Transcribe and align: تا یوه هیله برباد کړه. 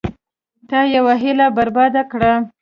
تا 0.69 0.79
یوه 0.95 1.13
هیله 1.23 1.47
برباد 1.57 1.95
کړه. 2.11 2.33